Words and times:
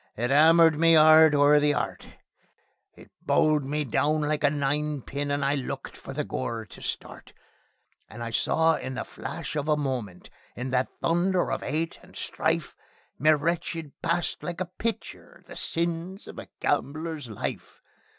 It 0.17 0.31
'ammered 0.31 0.79
me 0.79 0.95
'ard 0.95 1.35
o'er 1.35 1.59
the 1.59 1.75
'eart; 1.75 2.07
It 2.95 3.11
bowled 3.21 3.63
me 3.63 3.83
down 3.83 4.21
like 4.21 4.43
a 4.43 4.49
nine 4.49 5.03
pin, 5.03 5.29
and 5.29 5.45
I 5.45 5.53
looked 5.53 5.95
for 5.95 6.11
the 6.11 6.23
gore 6.23 6.65
to 6.65 6.81
start; 6.81 7.33
And 8.09 8.23
I 8.23 8.31
saw 8.31 8.77
in 8.77 8.95
the 8.95 9.03
flash 9.05 9.55
of 9.55 9.67
a 9.67 9.77
moment, 9.77 10.31
in 10.55 10.71
that 10.71 10.89
thunder 11.01 11.51
of 11.51 11.61
hate 11.61 11.99
and 12.01 12.15
strife, 12.15 12.73
Me 13.19 13.29
wretched 13.29 13.91
past 14.01 14.41
like 14.41 14.59
a 14.59 14.65
pitchur 14.79 15.43
the 15.45 15.55
sins 15.55 16.25
of 16.27 16.39
a 16.39 16.47
gambler's 16.61 17.29
life. 17.29 17.79